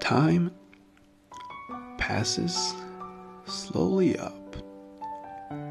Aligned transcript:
Time 0.00 0.52
passes 1.98 2.74
slowly 3.44 4.16
up 4.18 4.54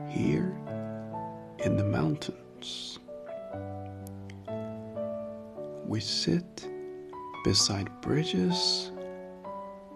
here 0.09 0.53
in 1.59 1.77
the 1.77 1.85
mountains. 1.85 2.99
We 5.87 6.01
sit 6.01 6.67
beside 7.45 7.89
bridges 8.01 8.91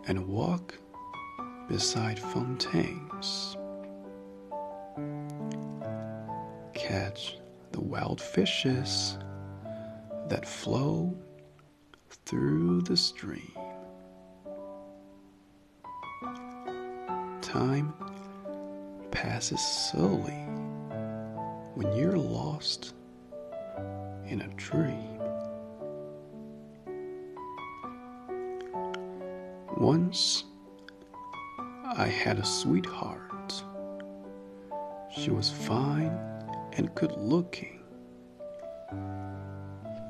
and 0.08 0.26
walk 0.26 0.74
beside 1.68 2.18
fountains. 2.18 3.58
Catch 6.74 7.40
the 7.74 7.82
wild 7.82 8.22
fishes 8.22 9.18
that 10.30 10.48
flow 10.48 11.14
through 12.26 12.82
the 12.82 12.98
stream. 12.98 13.52
Time 17.42 17.94
passes 19.12 19.62
slowly 19.62 20.46
when 21.76 21.96
you're 21.96 22.18
lost 22.18 22.94
in 24.26 24.42
a 24.42 24.48
dream. 24.56 25.20
Once 29.78 30.44
I 31.96 32.06
had 32.06 32.38
a 32.38 32.46
sweetheart. 32.46 33.64
She 35.12 35.32
was 35.32 35.50
fine 35.50 36.18
and 36.74 36.94
good 36.94 37.12
looking. 37.14 37.82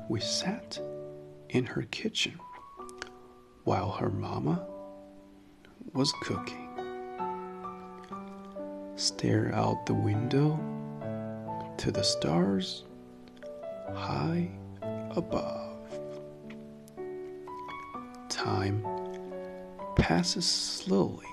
We 0.08 0.20
sat 0.20 0.78
in 1.50 1.66
her 1.66 1.82
kitchen 1.90 2.38
while 3.64 3.90
her 3.90 4.08
mama 4.10 4.66
was 5.92 6.12
cooking. 6.22 6.68
Stare 8.94 9.52
out 9.54 9.86
the 9.86 9.94
window 9.94 10.58
to 11.78 11.90
the 11.90 12.02
stars 12.02 12.84
high 13.94 14.48
above. 15.16 15.78
Time 18.28 18.84
passes 19.96 20.46
slowly 20.46 21.26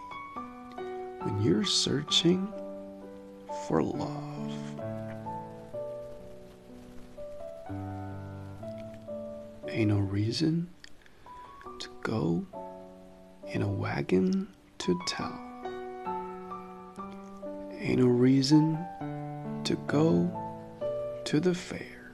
when 1.21 1.41
you're 1.41 1.63
searching 1.63 2.51
for 3.67 3.83
love. 3.83 4.76
Ain't 9.77 9.91
no 9.91 9.99
reason 9.99 10.67
to 11.77 11.87
go 12.01 12.43
in 13.45 13.61
a 13.61 13.67
wagon 13.67 14.47
to 14.79 14.99
town. 15.07 15.37
Ain't 17.77 17.99
no 17.99 18.07
reason 18.07 18.83
to 19.65 19.75
go 19.85 20.31
to 21.25 21.39
the 21.39 21.53
fair. 21.53 22.11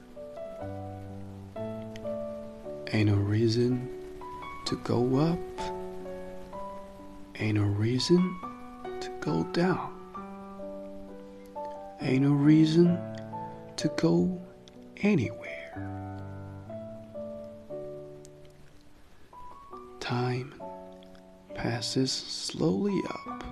Ain't 2.92 3.08
no 3.08 3.16
reason 3.16 3.88
to 4.66 4.76
go 4.84 5.16
up. 5.16 5.38
Ain't 7.36 7.56
no 7.56 7.64
reason 7.64 8.38
to 9.00 9.10
go 9.20 9.42
down. 9.54 9.90
Ain't 12.02 12.24
no 12.24 12.32
reason 12.32 12.98
to 13.76 13.88
go 13.96 14.38
anywhere. 14.98 16.03
Time 20.04 20.54
passes 21.54 22.12
slowly 22.12 23.00
up 23.08 23.42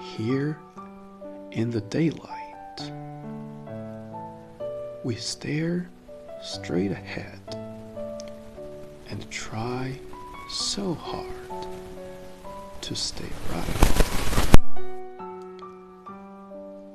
here 0.00 0.58
in 1.52 1.70
the 1.70 1.82
daylight. 1.82 2.80
We 5.04 5.16
stare 5.16 5.90
straight 6.42 6.92
ahead 6.92 7.42
and 9.10 9.30
try 9.30 10.00
so 10.48 10.94
hard 10.94 11.68
to 12.80 12.96
stay 12.96 13.28
right. 13.52 13.66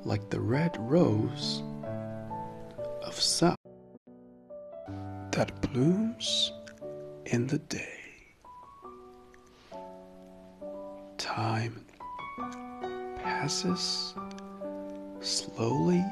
Like 0.04 0.28
the 0.28 0.40
red 0.40 0.76
rose 0.80 1.62
of 3.04 3.14
south 3.14 3.54
that 5.30 5.52
blooms 5.72 6.50
in 7.26 7.46
the 7.46 7.58
day. 7.58 8.01
Time 11.22 11.86
passes 13.22 14.12
slowly 15.20 16.04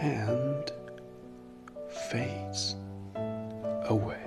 and 0.00 0.70
fades 2.12 2.76
away. 3.88 4.19